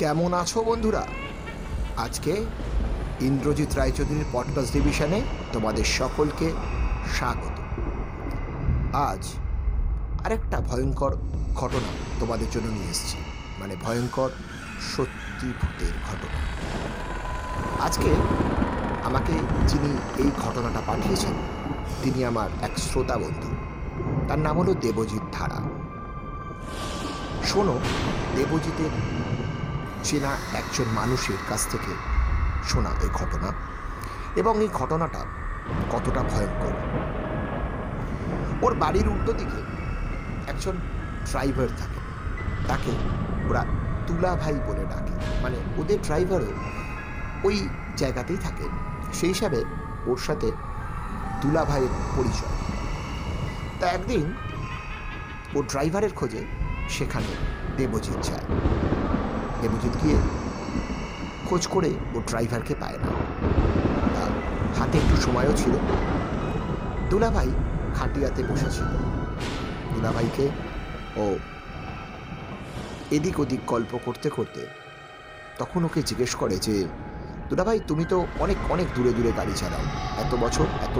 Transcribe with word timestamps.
কেমন 0.00 0.34
আছো 0.34 0.62
বন্ধুরা? 0.62 1.06
আজকে 1.96 2.44
ইন্দ্রজিৎ 3.20 3.74
রায়চৌধুরীর 3.74 4.24
পডকাস্ট 4.32 4.72
ডিভিশনে 4.72 5.20
তোমাদের 5.52 5.84
সকলকে 5.84 6.52
স্বাগত। 7.16 7.60
আজ 8.94 9.28
আরেকটা 10.24 10.60
ভয়ঙ্কর 10.60 11.16
ঘটনা 11.54 11.88
তোমাদের 12.20 12.46
জন্য 12.50 12.66
নিয়ে 12.66 12.90
এসেছি। 12.90 13.16
মানে 13.58 13.76
ভয়ঙ্কর 13.82 14.30
সত্যি 14.96 15.52
ভূতের 15.62 15.92
ঘটনা। 16.10 16.38
আজকে 17.84 18.14
আমাকে 19.04 19.32
যিনি 19.68 19.96
এই 20.18 20.30
ঘটনাটা 20.46 20.82
পাঠিয়েছেন, 20.86 21.32
তিনি 22.02 22.24
আমার 22.24 22.50
এক 22.62 22.78
শ্রোতা 22.78 23.18
বন্ধু। 23.18 23.48
তার 24.28 24.38
নাম 24.38 24.58
হলো 24.58 24.74
দেবজিৎ 24.74 25.22
ধারা। 25.32 25.60
শোনো, 27.44 27.78
দেবজিতের 28.36 28.90
চেনা 30.04 30.28
একজন 30.28 30.84
মানুষের 30.94 31.36
কাছ 31.48 31.66
থেকে 31.66 31.92
শোনা 32.64 32.90
এই 33.02 33.08
ঘটনা 33.12 33.52
এবং 34.36 34.62
এই 34.62 34.68
ঘটনাটা 34.72 35.24
কতটা 35.92 36.22
ভয়ঙ্কর। 36.22 36.74
ওর 38.62 38.74
বাড়ির 38.74 39.08
উল্টো 39.08 39.32
দিকে 39.32 39.62
একজন 40.50 40.72
ড্রাইভার 41.30 41.68
থাকে। 41.78 42.00
তাকে 42.68 42.90
ওরা 43.48 43.64
তুলা 44.06 44.36
ভাই 44.36 44.54
বলে 44.54 44.84
ডাকে। 44.84 45.42
মানে 45.42 45.56
ওদের 45.76 46.02
ড্রাইভারও 46.02 46.52
ওই 47.44 47.68
জায়গাতেই 47.96 48.36
থাকে। 48.36 48.68
সেই 49.12 49.28
হিসাবে 49.28 49.64
ওর 50.06 50.16
সাথে 50.16 50.52
তুলা 51.42 51.64
ভাইয়ের 51.64 51.88
পরিচয়। 52.16 52.54
তা 53.80 53.86
একদিন 53.86 54.32
ও 55.54 55.62
ড্রাইভারের 55.62 56.10
খোঁজে 56.14 56.44
সেখানে 56.88 57.26
দেবজিৎ 57.76 58.26
যায়। 58.26 58.44
দেবজিৎ 59.62 60.02
গিয়ে 60.02 60.16
খোঁজ 61.48 61.66
করে 61.66 61.90
ও 62.14 62.20
ড্রাইভারকে 62.26 62.74
পায় 62.80 62.98
না। 62.98 63.08
হাতে 64.78 64.98
একটু 64.98 65.16
সময়ও 65.16 65.52
ছিল। 65.56 65.72
দুলাভাই 67.10 67.50
খাটিয়াতে 67.94 68.42
বসেছিল। 68.42 68.84
দুলাভাইকে 69.94 70.48
ও 71.16 71.38
এদিক 73.10 73.40
ওদিক 73.40 73.60
গল্প 73.66 73.98
করতে 74.04 74.30
করতে 74.30 74.66
তখন 75.58 75.84
ওকে 75.84 76.02
জিজ্ঞেস 76.02 76.34
করে 76.34 76.56
যে 76.56 76.84
দুলাভাই 77.48 77.80
তুমি 77.88 78.04
তো 78.04 78.26
অনেক 78.40 78.56
অনেক 78.70 78.86
দূরে 78.94 79.12
দূরে 79.12 79.32
গাড়ি 79.36 79.52
চালাও। 79.56 79.80
এত 80.20 80.34
বছর 80.34 80.64
এত 80.64 80.98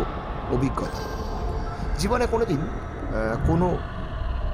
অভিজ্ঞতা। 0.52 1.00
জীবনে 1.98 2.27
কোনোদিন 2.27 2.61
আহ, 2.61 3.47
কোনো 3.47 3.78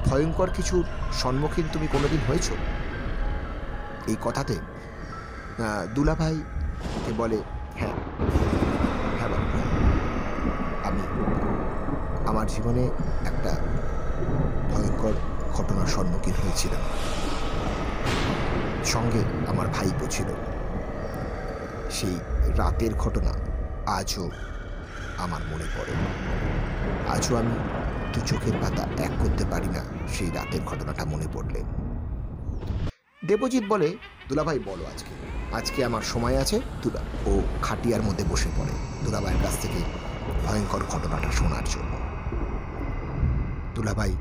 ভয়ঙ্কর 0.07 0.51
কিছুর 0.57 0.85
সম্মুখীন 1.13 1.65
তুমি 1.73 1.87
কোনোদিন 1.87 2.21
হয়েছো? 2.29 2.55
এই 4.07 4.17
কথাতে 4.23 4.57
আহ, 4.57 5.87
দুলাভাইকে 5.95 7.13
বলে 7.17 7.39
হ্যাঁ 7.79 7.97
হ্যাঁ। 9.19 9.31
আমি 10.85 11.03
আমার 12.27 12.47
জীবনে 12.47 12.85
একটা 13.25 13.53
ভয়ঙ্কর 14.71 15.13
ঘটনার 15.53 15.87
সম্মুখীন 15.87 16.35
হয়েছিলাম। 16.35 16.83
সঙ্গে 18.85 19.23
আমার 19.49 19.67
ভাইপো 19.69 20.07
ছিল। 20.07 20.29
সেই 21.91 22.17
রাতের 22.57 22.95
ঘটনা 22.95 23.33
আজও 23.87 24.31
আমার 25.19 25.41
মনে 25.53 25.65
পড়ে। 25.65 25.93
আজও 27.09 27.37
আমি 27.37 27.55
দু 28.15 28.21
চোখের 28.21 28.53
পাতা 28.61 29.03
এক 29.03 29.11
করতে 29.19 29.45
পারি 29.45 29.67
না 29.67 29.83
সেই 30.09 30.31
রাতের 30.31 30.61
ঘটনাটা 30.67 31.05
মনে 31.05 31.27
পড়লে। 31.35 31.63
দেবজিৎ 33.27 33.65
বলে, 33.69 33.97
দুলাভাই, 34.29 34.59
বলো 34.59 34.85
আজকে। 34.85 35.13
আজকে 35.57 35.85
আমার 35.85 36.03
সময় 36.03 36.37
আছে, 36.39 36.61
দুলা 36.83 37.01
ও 37.27 37.43
খাটিয়ার 37.63 38.03
মধ্যে 38.03 38.25
বসে 38.31 38.49
পড়ে 38.57 38.75
দুলাভাইয়ের 39.05 39.43
কাছ 39.43 39.55
থেকে 39.63 39.81
ভয়ঙ্কর 40.47 40.83
ঘটনাটা 40.89 41.33
শোনার 41.33 41.65
জন্য। 41.65 41.93
দুলাভাই 43.75 44.13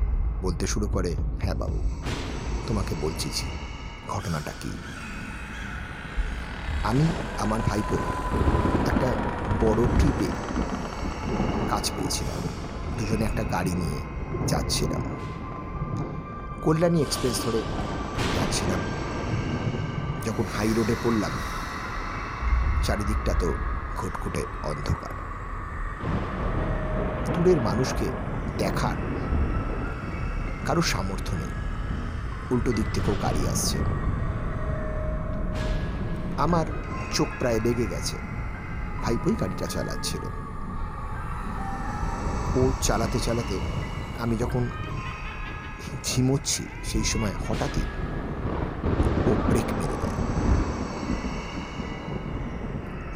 বলতে 0.42 0.66
শুরু 0.66 0.86
করে 0.86 1.14
হ্যাঁ 1.42 1.54
বাবু, 1.54 1.78
তোমাকে 2.66 2.94
বলছি 3.00 3.28
যে, 3.34 3.46
ঘটনাটা 4.08 4.52
কি? 4.62 4.70
আমি 6.84 7.04
আমার 7.38 7.60
ভাইপো 7.66 7.96
একটা 8.86 9.08
বড় 9.60 9.80
ট্রিপে 9.98 10.28
কাজ 11.70 11.90
পেয়েছিলাম। 11.96 12.40
দুজনে 12.98 13.24
একটা 13.24 13.42
গাড়ি 13.42 13.70
নিয়ে 13.70 14.00
যাচ্ছিলাম। 14.46 15.02
কল্যাণী 16.62 17.00
এক্সপ্রেস 17.00 17.36
ধরে 17.44 17.62
যাচ্ছিলাম 18.46 18.80
যখন 20.26 20.44
হাই 20.54 20.68
রোডে 20.76 20.96
পড়লাম 21.04 21.34
চারিদিকটা 22.86 23.32
তো 23.40 23.48
ঘুটঘুটে 23.98 24.42
অন্ধকার। 24.62 25.12
দূরের 27.34 27.58
মানুষকে 27.68 28.06
দেখার 28.58 28.98
কারও 30.66 30.82
সামর্থ্য 30.92 31.32
নেই। 31.40 31.52
উল্টো 32.50 32.70
দিক 32.72 32.88
থেকেও 32.94 33.14
গাড়ি 33.22 33.42
আসছে। 33.52 33.78
আমার 36.44 36.66
চোখ 37.16 37.28
প্রায় 37.38 37.60
লেগে 37.64 37.86
গেছে। 37.86 38.16
ভাইপোই 39.02 39.34
গাড়িটা 39.40 39.66
চালাচ্ছিল। 39.66 40.24
ও 42.58 42.60
চালাতে 42.82 43.18
চালাতে 43.18 43.56
আমি 44.22 44.34
যখন 44.36 44.62
ঝিমোচ্ছি, 46.04 46.62
সেই 46.84 47.04
সময় 47.04 47.34
হঠাৎই 47.46 47.84
ও 49.28 49.30
ব্রেক 49.48 49.68
মেরে 49.78 49.96
দেয় 50.02 50.16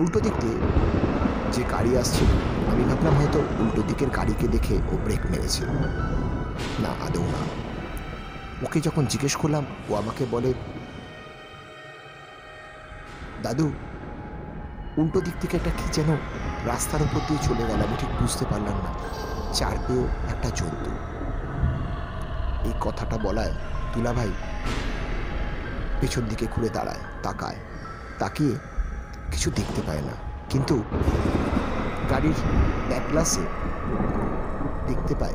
উল্টো 0.01 0.19
দিক 0.21 0.35
দিয়ে 0.41 0.59
যে 1.55 1.63
গাড়ি 1.71 1.93
আসছিল, 1.99 2.31
আমি 2.71 2.83
ভাবলাম 2.91 3.15
হয়তো 3.15 3.39
উল্টো 3.63 3.83
দিকের 3.89 4.11
গাড়িকে 4.11 4.47
দেখে 4.49 4.77
ও 4.93 4.95
ব্রেক 5.05 5.23
মেরেছে। 5.31 5.63
না, 6.83 6.91
আদৌ 7.07 7.25
না। 7.35 7.43
ওকে 8.67 8.79
যখন 8.81 9.05
জিজ্ঞেস 9.07 9.35
করলাম, 9.37 9.65
ও 9.89 9.93
আমাকে 9.95 10.23
বলে, 10.31 10.51
দাদু, 13.43 13.67
উল্টো 15.01 15.19
দিক 15.21 15.35
থেকে 15.41 15.55
একটা 15.57 15.71
কি 15.71 15.87
যেন 15.93 16.11
রাস্তার 16.67 17.03
উপর 17.03 17.21
দিয়ে 17.29 17.41
চলে 17.49 17.65
গেল, 17.69 17.81
আমি 17.87 17.97
ঠিক 17.99 18.13
বুঝতে 18.21 18.45
পারলাম 18.51 18.77
না। 18.85 18.91
চার 19.59 19.77
পেয়েও 19.87 20.05
একটা 20.33 20.49
জন্তু। 20.59 20.91
এই 22.69 22.75
কথাটা 22.81 23.17
বলায় 23.27 23.53
দুলাভাই 23.95 24.31
পেছন 26.01 26.23
দিকে 26.23 26.47
ঘুরে 26.51 26.69
দাঁড়ায়, 26.69 26.99
তাকায়, 27.23 27.57
তাকিয়ে 28.19 28.55
কিছু 29.31 29.51
দেখতে 29.51 29.83
পায় 29.87 30.01
না। 30.01 30.13
কিন্তু 30.51 30.83
গাড়ির 32.11 32.35
ব্যাক 32.89 33.03
গ্লাসে 33.11 33.41
দেখতে 34.87 35.15
পায় 35.15 35.35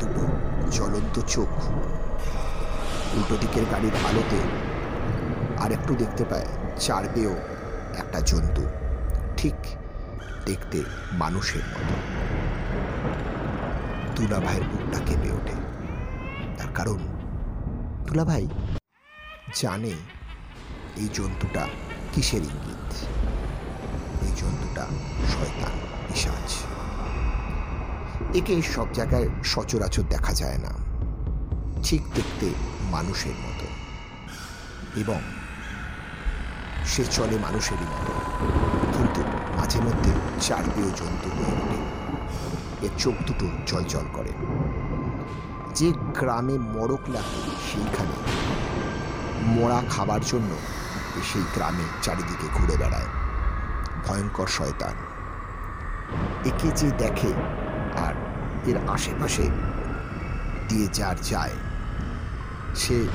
দুটো 0.00 0.26
জ্বলন্ত 0.70 1.20
চোখ। 1.20 1.48
উল্টো 3.16 3.36
দিকের 3.40 3.62
গাড়ির 3.70 3.92
আলোতে 4.08 4.40
আর 5.62 5.72
একটু 5.72 5.94
দেখতে 5.94 6.24
পায় 6.24 6.46
চার 6.80 7.04
একটা 7.98 8.20
জন্তু। 8.20 8.62
ঠিক 9.36 9.54
দেখতে 10.46 10.82
মানুষের 11.12 11.62
মতো। 11.70 11.94
তুলা 14.16 14.40
ভাইয়ের 14.40 14.62
বুকটা 14.62 14.98
কেঁপে 15.06 15.30
ওঠে। 15.32 15.54
তার 16.58 16.68
কারণ 16.74 16.98
দুলাভাই 18.06 18.48
জানে 19.60 19.90
এই 20.96 21.08
জন্তুটা 21.14 21.68
কিসের 22.12 22.42
ইঙ্গিত? 22.42 22.94
এই 24.22 24.32
জন্তুটা 24.36 24.86
শয়তান 25.28 25.70
পিসাজ 26.08 26.54
একে 28.36 28.62
সব 28.62 28.86
জায়গায় 28.92 29.28
সচরাচর 29.44 30.02
দেখা 30.02 30.32
যায় 30.32 30.58
না। 30.58 30.70
ঠিক 31.82 32.02
দেখতে 32.14 32.50
মানুষের 32.90 33.32
মতো। 33.32 33.66
এবং 35.00 35.20
সে 36.84 37.04
চলে 37.04 37.38
মানুষেরই 37.38 37.84
মতো। 37.84 38.12
কিন্তু 38.96 39.20
মাঝে 39.56 39.80
মধ্যে 39.80 40.10
চারপেয় 40.40 40.86
জন্তু 40.86 41.30
হয়ে 41.30 41.52
ওঠে। 41.52 42.86
এর 42.86 42.90
চোখ 42.98 43.14
দুটো 43.26 43.82
জল 43.88 44.04
করে। 44.12 44.32
যে 45.74 45.92
গ্রামে 45.92 46.58
মড়ক 46.58 47.00
লাগে 47.08 47.50
সেইখানে 47.72 48.12
মরা 49.46 49.82
খাবার 49.90 50.20
জন্য 50.20 50.50
সেই 51.32 51.42
গ্রামে 51.54 51.86
চারিদিকে 52.02 52.46
ঘুরে 52.54 52.76
বেড়ায়। 52.76 53.08
ভয়ঙ্কর 54.06 54.46
শয়তান। 54.46 54.94
একে 56.44 56.70
যে 56.70 56.90
দেখে 56.90 57.32
আর 57.96 58.14
এর 58.66 58.76
আশেপাশে 58.88 59.50
দিয়ে 60.68 60.86
যার 60.92 61.16
যায়, 61.20 61.52
সে 62.74 63.06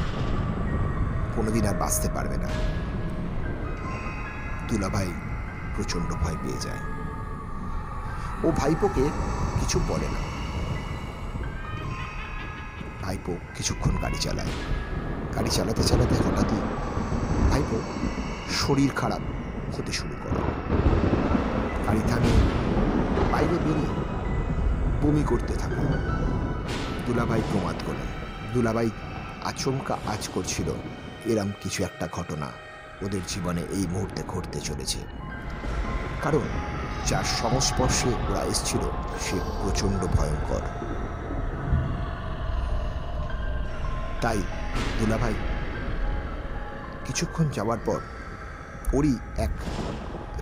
কোনোদিন 1.36 1.68
আর 1.68 1.76
বাঁচতে 1.76 2.10
পারবে 2.10 2.38
না। 2.38 2.50
দুলাভাই 4.68 5.08
প্রচণ্ড 5.76 6.10
ভয় 6.16 6.38
পেয়ে 6.44 6.58
যায়। 6.58 6.82
ও 8.44 8.52
ভাইপোকে 8.52 9.06
কিছু 9.60 9.80
বলে 9.88 10.08
না। 10.08 10.22
ভাইপো 13.02 13.38
কিছুক্ষণ 13.56 13.98
গাড়ি 14.02 14.18
চালায়। 14.18 14.52
গাড়ি 15.36 15.50
চালাতে 15.50 15.84
চালাতে 15.84 16.16
হঠাৎই 16.16 16.62
ভাইপো 17.52 17.82
শরীর 18.52 18.92
খারাপ 18.96 19.22
হতে 19.78 19.92
শুরু 19.92 20.16
করে। 20.24 20.40
গাড়ি 21.88 22.02
থামিয়ে 22.08 22.40
বাইরে 23.32 23.58
বেরিয়ে 23.66 23.92
বমি 25.02 25.24
করতে 25.28 25.54
থাকে 25.54 25.84
দুলাবাই 27.06 27.42
প্রমাদ 27.52 27.76
করে। 27.86 28.04
দুলাভাই 28.54 28.90
আচমকা 29.44 29.98
আজ 30.08 30.30
করছিল, 30.34 30.74
এরম 31.26 31.52
কিছু 31.64 31.84
একটা 31.84 32.08
ঘটনা 32.12 32.48
ওদের 33.02 33.22
জীবনে 33.28 33.62
এই 33.62 33.88
মুহূর্তে 33.90 34.24
ঘটতে 34.28 34.60
চলেছে। 34.60 35.00
কারণ 36.22 36.46
যার 37.06 37.24
সংস্পর্শে 37.24 38.10
ওরা 38.30 38.44
এসছিল, 38.44 38.80
সে 39.20 39.38
প্রচণ্ড 39.62 40.08
ভয়ঙ্কর। 40.08 40.62
তাই, 44.22 44.42
দুলাভাই। 45.00 45.34
কিছুক্ষণ 47.06 47.50
যাওয়ার 47.54 47.78
পর, 47.86 48.00
ওরই 48.94 49.16
এক 49.38 49.50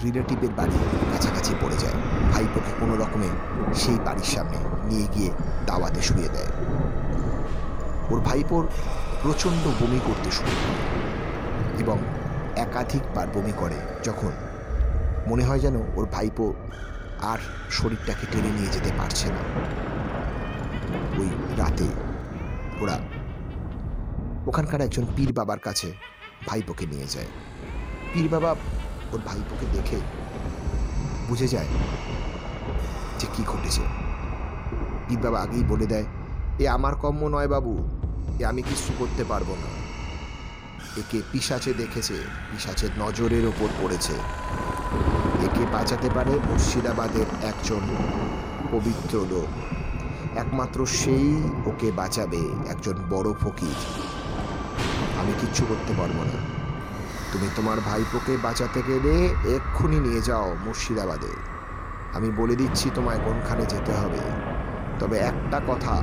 রিলেটিভের 0.03 0.49
বাড়ি 0.49 0.77
কাছাকাছি 1.11 1.55
পড়ে 1.61 1.77
যায়। 1.77 1.93
ভাইপোকে 2.33 2.71
কোনো 2.79 2.95
রকমে 2.95 3.29
সেই 3.75 3.99
বাড়ির 4.05 4.29
সামনে 4.35 4.57
নিয়ে 4.85 5.07
গিয়ে 5.13 5.31
দাওয়াতে 5.65 6.01
শুয়ে 6.01 6.29
দেয়। 6.29 6.51
ওর 8.09 8.19
ভাইপোর 8.19 8.67
প্রচণ্ড 9.23 9.63
বমি 9.81 9.99
করতে 10.05 10.31
শুরু 10.31 10.51
করে 10.51 10.81
এবং 11.79 11.97
একাধিকবার 12.55 13.27
বমি 13.33 13.53
করে 13.57 13.75
যখন 14.03 14.31
মনে 15.27 15.43
হয় 15.43 15.59
যেন 15.59 15.75
ওর 15.95 16.05
ভাইপো 16.11 16.53
আর 17.21 17.39
শরীরটাকে 17.71 18.25
টেনে 18.31 18.49
নিয়ে 18.49 18.71
যেতে 18.71 18.91
পারছে 18.97 19.27
না। 19.29 19.41
ওই 21.19 21.29
রাতে 21.57 21.87
ওরা 22.81 22.99
ওখানকার 24.49 24.81
একজন 24.81 25.05
পীর 25.15 25.33
বাবার 25.33 25.59
কাছে 25.59 25.93
ভাইপোকে 26.47 26.85
নিয়ে 26.85 27.07
যায়। 27.07 27.29
পীর 28.13 28.27
বাবা 28.29 28.55
ওর 29.11 29.19
ভাইপোকে 29.25 29.65
দেখে 29.73 29.97
বুঝে 31.27 31.47
যায় 31.47 31.67
যে 33.19 33.27
কি 33.33 33.43
ঘটেছে। 33.47 33.81
পীর 35.07 35.19
বাবা 35.19 35.39
আগেই 35.41 35.63
বলে 35.63 35.85
দেয়, 35.85 36.05
এ 36.59 36.67
আমার 36.67 36.95
কম্য 36.95 37.25
নয় 37.25 37.47
বাবু, 37.47 37.73
এ 38.39 38.45
আমি 38.45 38.61
কিছু 38.61 38.93
করতে 38.99 39.23
পারব 39.23 39.49
না। 39.49 39.69
একে 40.99 41.21
পিসাচে 41.31 41.73
দেখেছে 41.73 42.17
পিসাচের 42.51 42.89
নজরের 42.97 43.45
ওপর 43.45 43.67
পড়েছে। 43.81 44.13
একে 45.45 45.63
বাঁচাতে 45.71 46.09
পারে 46.15 46.31
মুর্শিদাবাদের 46.31 47.25
একজন 47.41 47.81
পবিত্র 48.71 49.25
লোক। 49.29 49.49
একমাত্র 50.37 50.85
সেই 50.85 51.43
ওকে 51.65 51.91
বাঁচাবে 51.91 52.41
একজন 52.69 52.95
বড় 53.09 53.33
ফকির। 53.33 54.08
আমি 55.19 55.33
কিচ্ছু 55.41 55.63
করতে 55.65 55.93
পারব 55.93 56.17
না। 56.29 56.37
তুমি 57.31 57.47
তোমার 57.55 57.77
ভাইপোকে 57.79 58.33
বাঁচাতে 58.37 58.79
গেলে 58.87 59.13
এক্ষুনি 59.55 59.99
নিয়ে 59.99 60.21
যাও 60.21 60.47
মুর্শিদাবাদে। 60.65 61.33
আমি 62.13 62.29
বলে 62.31 62.55
দিচ্ছি 62.55 62.87
তোমায় 62.95 63.21
কোনখানে 63.25 63.65
যেতে 63.65 63.93
হবে। 63.93 64.21
তবে 64.99 65.17
একটা 65.17 65.59
কথা 65.67 65.95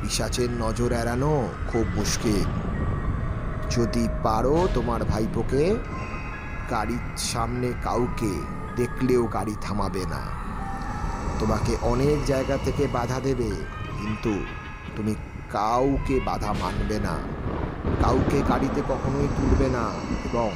পিসাচের 0.00 0.50
নজর 0.58 0.90
এড়ানো 0.92 1.32
খুব 1.72 1.86
মুশকিল। 1.94 2.48
যদি 3.70 4.08
পারো 4.22 4.56
তোমার 4.74 5.00
ভাইপোকে, 5.04 5.76
গাড়ির 6.70 7.04
সামনে 7.16 7.68
কাউকে 7.82 8.32
দেখলেও 8.76 9.22
গাড়ি 9.26 9.54
থামাবে 9.60 10.04
না। 10.06 10.22
তোমাকে 11.38 11.72
অনেক 11.82 12.16
জায়গা 12.26 12.56
থেকে 12.64 12.84
বাধা 12.92 13.18
দেবে, 13.20 13.50
কিন্তু 13.98 14.32
তুমি 14.96 15.14
কাউকে 15.50 16.16
বাধা 16.24 16.52
মানবে 16.52 16.98
না। 16.98 17.14
কাউকে 18.00 18.42
গাড়িতে 18.48 18.82
কখনোই 18.88 19.28
তুলবে 19.36 19.68
না। 19.68 19.84
এবং 20.24 20.50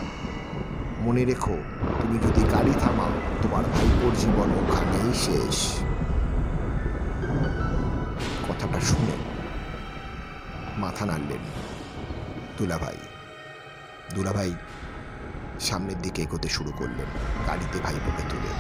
মনে 1.01 1.25
রেখো, 1.25 1.57
তুমি 2.01 2.19
যদি 2.19 2.43
গাড়ি 2.55 2.73
থামাও, 2.81 3.13
তোমার 3.43 3.65
ভাইপোর 3.65 4.13
জীবন 4.19 4.49
ওখানেই 4.61 5.15
শেষ। 5.15 5.59
কথাটা 8.49 8.81
শুনে 8.81 9.17
মাথা 10.79 11.07
নাড়লেন 11.07 11.43
দুলাভাই। 12.59 12.97
দুলাভাই 14.15 14.53
সামনের 15.61 16.03
দিকে 16.03 16.23
এগোতে 16.23 16.49
শুরু 16.49 16.73
করলেন, 16.79 17.07
গাড়িতে 17.47 17.79
ভাইপোকে 17.85 18.23
তুলে। 18.29 18.51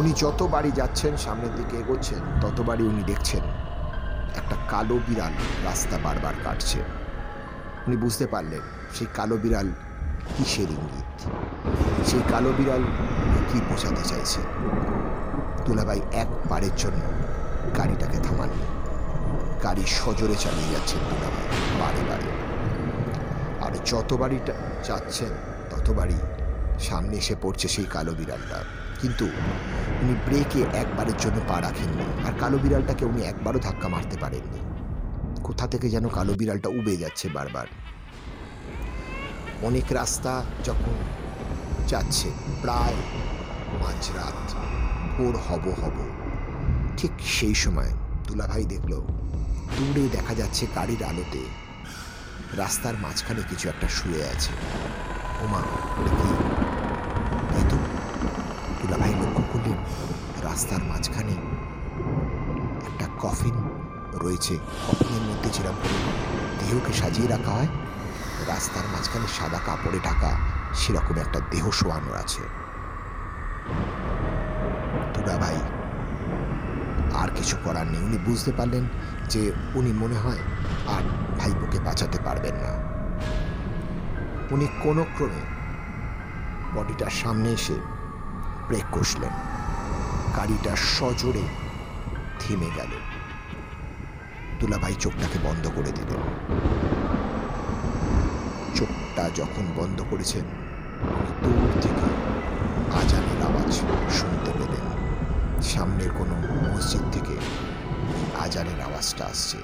উনি 0.00 0.12
যত 0.12 0.42
বাড়ি 0.42 0.70
যাচ্ছেন, 0.70 1.16
সামনের 1.16 1.54
দিকে 1.56 1.76
এগোচ্ছেন, 1.76 2.18
ততবারই 2.40 2.82
উনি 2.82 3.02
দেখছেন 3.02 3.65
কালো 4.68 4.98
বিড়াল 5.08 5.32
রাস্তা 5.64 5.98
বারবার 6.04 6.34
কাটছে। 6.44 6.80
উনি 7.86 7.96
বুঝতে 7.96 8.26
পারলেন 8.26 8.60
সেই 8.94 9.06
কালো 9.14 9.36
বিড়াল 9.36 9.72
কিসের 10.36 10.70
ইঙ্গিত? 10.70 11.28
সেই 12.06 12.20
কালো 12.30 12.52
বিড়াল 12.58 12.82
কি 13.52 13.60
বোঝাতে 13.60 14.02
চাইছে? 14.04 14.40
দুলাভাই 15.66 16.00
একবারের 16.12 16.70
জন্য 16.76 17.00
গাড়িটাকে 17.76 18.18
থামাননি 18.18 18.66
গাড়ি 19.62 19.82
সজোরে 19.86 20.34
চালিয়ে 20.34 20.72
যাচ্ছেন 20.72 21.00
দুলাভাই, 21.10 21.80
বারে 21.80 22.08
বারে। 22.08 22.30
আর 23.66 23.84
যতবারই 23.86 24.38
টা- 24.46 24.84
যাচ্ছেন, 24.84 25.28
ততবারই 25.70 26.14
সামনে 26.80 27.16
এসে 27.16 27.36
পড়ছে 27.42 27.68
সেই 27.68 27.84
কালো 27.84 28.12
বিড়ালটা। 28.12 28.64
কিন্তু 29.00 29.26
উনি 30.02 30.14
ব্রেকে 30.26 30.60
একবারের 30.60 31.16
জন্য 31.18 31.40
পা 31.48 31.60
রাখেননি 31.60 32.06
আর 32.26 32.32
কালো 32.40 32.58
বিড়ালটাকে 32.58 33.04
উনি 33.04 33.22
একবারও 33.22 33.58
ধাক্কা 33.58 33.88
মারতে 33.88 34.16
পারেননি। 34.20 34.60
কোথা 35.42 35.66
থেকে 35.66 35.90
যেন 35.90 36.08
কালো 36.08 36.34
বিড়ালটা 36.34 36.68
উবে 36.68 36.96
যাচ্ছে 36.96 37.28
বারবার। 37.28 37.66
অনেক 39.62 39.84
রাস্তা 39.90 40.42
যখন 40.64 40.94
যাচ্ছে 41.88 42.28
প্রায় 42.62 42.94
মাঝরাত 43.82 44.54
ভোর 45.16 45.34
হব 45.36 45.64
হব। 45.82 45.96
ঠিক 46.96 47.12
সেই 47.26 47.54
সময় 47.54 47.90
দুলাভাই 48.26 48.64
দেখল, 48.64 48.92
দূরে 49.76 50.08
দেখা 50.12 50.34
যাচ্ছে 50.34 50.66
গাড়ির 50.74 51.04
আলোতে 51.04 51.42
রাস্তার 52.56 52.94
মাঝখানে 53.02 53.42
কিছু 53.50 53.68
একটা 53.68 53.88
শুয়ে 53.88 54.22
আছে। 54.24 54.52
ওমা 55.44 55.60
তো 57.70 57.76
রাস্তার 60.56 60.84
মাঝখানে 60.88 61.32
একটা 62.86 63.06
কফিন 63.18 63.56
রয়েছে। 64.14 64.58
কফিনের 64.88 65.20
মধ্যে 65.20 65.50
যেরকম 65.50 65.76
করে 65.82 65.98
দেহকে 66.58 66.92
সাজিয়ে 66.92 67.28
রাখা 67.28 67.50
হয়, 67.50 67.66
রাস্তার 68.46 68.84
মাঝখানে 68.92 69.26
সাদা 69.38 69.60
কাপড়ে 69.66 69.98
ঢাকা 70.04 70.36
সেরকম 70.74 71.18
একটা 71.18 71.40
দেহ 71.50 71.70
শোয়ানো 71.70 72.12
আছে। 72.12 72.42
দুলাভাই 75.14 75.56
আর 77.14 77.28
কিছু 77.36 77.56
করার 77.64 77.86
নেই। 77.86 78.02
উনি 78.02 78.18
বুঝতে 78.18 78.52
পারলেন 78.52 78.84
যে 79.28 79.52
উনি 79.74 79.92
মনে 79.92 80.14
হয় 80.14 80.42
আর 80.86 81.02
ভাইপোকে 81.38 81.78
বাঁচাতে 81.80 82.18
পারবেন 82.24 82.54
না। 82.54 82.72
উনি 84.50 84.66
কোনো 84.82 85.04
ক্রমে 85.04 85.42
বডিটার 86.74 87.10
সামনে 87.10 87.52
এসে 87.52 87.74
ব্রেক 88.68 88.84
কষলেন। 88.92 89.55
গাড়িটা 90.36 90.76
সজোরে 90.76 91.42
থেমে 92.38 92.70
গেল। 92.76 92.92
দুলাভাই 94.60 94.94
চোখটাকে 94.94 95.38
বন্ধ 95.42 95.68
করে 95.74 95.92
দিলেন। 95.92 96.22
চোখটা 98.74 99.30
যখন 99.34 99.64
বন্ধ 99.76 100.04
করেছেন 100.10 100.44
দূর 101.42 101.80
থেকে 101.80 102.06
আজানের 102.96 103.46
আওয়াজ 103.46 103.72
শুনতে 104.12 104.52
পেলেন। 104.52 104.86
সামনের 105.62 106.10
কোনো 106.10 106.34
মসজিদ 106.34 107.02
থেকে 107.12 107.36
আজানের 108.40 108.80
আওয়াজটা 108.80 109.24
আসছে। 109.24 109.58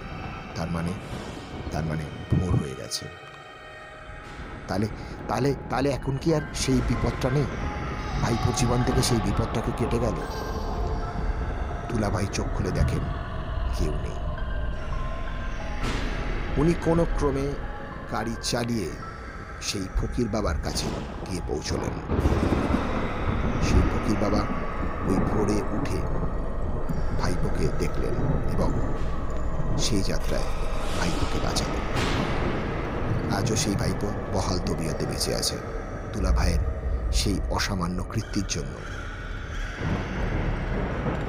তার 0.54 0.70
মানে 0.70 0.92
তার 1.72 1.84
মানে 1.84 2.04
ভোর 2.36 2.50
হয়ে 2.50 2.74
গেছে। 2.78 3.06
তাহলে 4.68 4.86
তাহলে 5.28 5.54
তাহলে 5.70 5.90
এখন 5.90 6.16
কি 6.16 6.34
আর 6.34 6.40
সেই 6.54 6.80
বিপদটা 6.88 7.30
নেই? 7.30 7.46
ভাইপোর 8.22 8.52
জীবন 8.56 8.82
থেকে 8.82 9.02
সেই 9.02 9.20
বিপদটাকে 9.24 9.72
কেটে 9.78 9.98
গেল? 9.98 10.14
তুলাভাই 11.92 12.26
চোখ 12.32 12.46
খুলে 12.56 12.70
দেখেন 12.70 13.02
কেউ 13.78 13.92
নেই। 13.92 14.18
উনি 16.61 16.75
কোনো 16.84 17.06
ক্রমে 17.18 17.46
গাড়ি 18.12 18.34
চালিয়ে 18.42 18.88
সেই 19.61 19.87
ফকির 19.96 20.28
বাবার 20.28 20.58
কাছে 20.64 20.87
গিয়ে 21.30 21.42
পৌঁছলেন। 21.49 21.94
সেই 23.62 23.82
ফকির 23.90 24.16
বাবা 24.22 24.40
ওই 25.08 25.18
ভোরে 25.30 25.58
উঠে 25.76 26.00
ভাইপোকে 27.20 27.68
দেখলেন 27.78 28.14
এবং 28.52 28.70
সেই 29.78 30.02
যাত্রায় 30.02 30.49
ভাইপোকে 31.00 31.38
বাঁচালেন। 31.44 31.82
আজও 33.38 33.56
সেই 33.56 33.76
ভাইপো 33.76 34.08
বহাল 34.32 34.58
তবিয়তে 34.58 35.06
বেঁচে 35.06 35.34
আছে। 35.34 35.56
দুলা 36.12 36.32
ভাইয়ের 36.32 36.61
সেই 37.12 37.40
অসামান্য 37.50 38.04
কৃত্তির 38.12 38.46
জন্য 38.49 38.75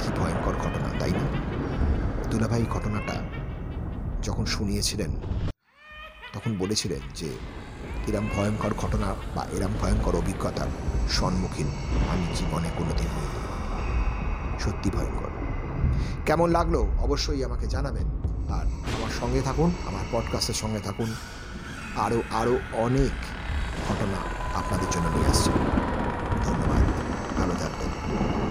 কি 0.04 0.20
ভয়ঙ্কর 0.20 0.54
ঘটনা, 0.54 1.00
তাই 1.00 1.12
না? 1.12 1.20
দুলাভাই 2.30 2.66
ঘটনাটা 2.70 3.14
যখন 4.24 4.46
শুনিয়েছিলেন, 4.46 5.16
তখন 6.34 6.58
বলেছিলেন 6.58 7.00
যে, 7.16 7.38
এরম 8.08 8.28
ভয়ঙ্কর 8.36 8.74
ঘটনা 8.74 9.16
বা 9.36 9.46
এরম 9.52 9.72
ভয়ঙ্কর 9.82 10.16
অভিজ্ঞতার 10.16 10.68
সম্মুখীন 11.10 11.68
আমি 12.10 12.36
জীবনে 12.36 12.70
কোনোদিন 12.78 13.08
হইনি। 13.08 13.54
সত্যি 14.60 14.90
ভয়ঙ্কর। 14.90 15.30
কেমন 16.26 16.50
লাগল 16.50 16.76
অবশ্যই 16.76 17.44
আমাকে 17.44 17.68
জানাবেন। 17.68 18.08
আর 18.54 18.66
আমার 18.66 19.12
সঙ্গে 19.20 19.42
থাকুন, 19.42 19.72
আমার 19.88 20.06
পডকাস্টের 20.12 20.56
সঙ্গে 20.56 20.80
থাকুন। 20.80 21.14
আরও 21.98 22.22
আরও 22.32 22.60
অনেক 22.74 23.10
ঘটনা 23.90 24.18
আপনাদের 24.58 24.88
জন্য 24.92 25.08
নিয়ে 25.08 25.28
আসছে। 25.28 25.50
ধন্যবাদ। 26.44 26.84
ভালো 27.40 27.54
থাকবেন। 27.54 27.93